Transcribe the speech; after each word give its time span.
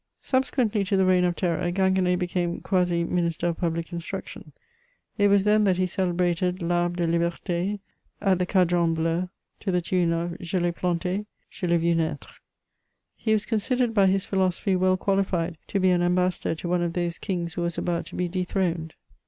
Subsequently 0.23 0.83
to 0.85 0.97
the 0.97 1.05
reign 1.05 1.23
of 1.23 1.35
terror, 1.35 1.71
Ginguen^ 1.71 2.17
became 2.17 2.59
quasi 2.59 3.03
Minister 3.03 3.49
of 3.49 3.57
Public 3.59 3.93
Instruction; 3.93 4.51
it 5.19 5.27
was 5.27 5.43
then 5.43 5.63
that 5.65 5.77
he 5.77 5.85
celebrated 5.85 6.57
Uarhre 6.61 6.95
de 6.95 7.05
Libert^ 7.05 7.79
at 8.19 8.39
the 8.39 8.47
Cadran 8.47 8.95
Bleu 8.95 9.29
to 9.59 9.71
the 9.71 9.79
tune 9.79 10.11
of: 10.11 10.39
Je 10.39 10.57
Vai 10.57 10.71
plant 10.71 10.99
d, 11.03 11.27
je 11.51 11.67
Vai 11.67 11.77
vu 11.77 11.93
naitre. 11.93 12.29
He 13.15 13.31
was 13.31 13.45
considered 13.45 13.93
by 13.93 14.07
his 14.07 14.25
philo 14.25 14.49
sophy 14.49 14.75
well 14.75 14.97
qualified 14.97 15.59
to 15.67 15.79
be 15.79 15.91
an 15.91 16.01
ambassador 16.01 16.55
to 16.55 16.67
one 16.67 16.81
of 16.81 16.93
those 16.93 17.19
kings 17.19 17.53
who 17.53 17.61
was 17.61 17.77
about 17.77 18.07
to 18.07 18.15
be 18.15 18.27
dethroned. 18.27 18.95